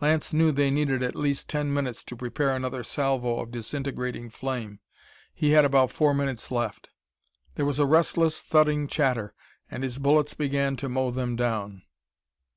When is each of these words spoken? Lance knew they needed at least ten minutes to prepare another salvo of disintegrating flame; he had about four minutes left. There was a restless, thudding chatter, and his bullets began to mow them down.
Lance 0.00 0.32
knew 0.32 0.50
they 0.50 0.72
needed 0.72 1.04
at 1.04 1.14
least 1.14 1.48
ten 1.48 1.72
minutes 1.72 2.02
to 2.06 2.16
prepare 2.16 2.56
another 2.56 2.82
salvo 2.82 3.38
of 3.38 3.52
disintegrating 3.52 4.28
flame; 4.30 4.80
he 5.32 5.52
had 5.52 5.64
about 5.64 5.92
four 5.92 6.12
minutes 6.12 6.50
left. 6.50 6.88
There 7.54 7.64
was 7.64 7.78
a 7.78 7.86
restless, 7.86 8.40
thudding 8.40 8.88
chatter, 8.88 9.32
and 9.70 9.84
his 9.84 10.00
bullets 10.00 10.34
began 10.34 10.74
to 10.78 10.88
mow 10.88 11.12
them 11.12 11.36
down. 11.36 11.82